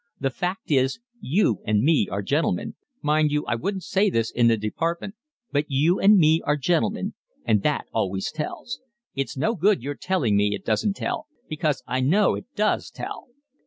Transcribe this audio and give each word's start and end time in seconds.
The 0.19 0.31
fact 0.31 0.71
is, 0.71 0.99
you 1.19 1.61
and 1.63 1.83
me 1.83 2.07
are 2.09 2.23
gentlemen, 2.23 2.73
mind 3.03 3.31
you 3.31 3.45
I 3.45 3.53
wouldn't 3.53 3.83
say 3.83 4.09
this 4.09 4.31
in 4.31 4.47
the 4.47 4.57
department, 4.57 5.13
but 5.51 5.65
you 5.67 5.99
and 5.99 6.17
me 6.17 6.41
are 6.43 6.57
gentlemen, 6.57 7.13
and 7.45 7.61
that 7.61 7.85
always 7.93 8.31
tells. 8.31 8.79
It's 9.13 9.37
no 9.37 9.53
good 9.53 9.83
your 9.83 9.93
telling 9.93 10.35
me 10.35 10.55
it 10.55 10.65
doesn't 10.65 10.95
tell, 10.95 11.27
because 11.47 11.83
I 11.85 11.99
know 11.99 12.33
it 12.33 12.45
does 12.55 12.89
tell." 12.89 13.27